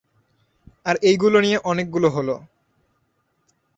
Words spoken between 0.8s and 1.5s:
আর এইগুলো